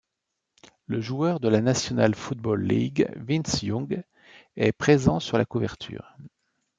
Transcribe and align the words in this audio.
Le 0.87 0.99
joueur 0.99 1.39
de 1.39 1.47
la 1.47 1.61
National 1.61 2.15
Football 2.15 2.63
League 2.63 3.07
Vince 3.17 3.61
Young 3.61 4.03
est 4.55 4.71
présent 4.71 5.19
sur 5.19 5.37
la 5.37 5.45
couverture. 5.45 6.17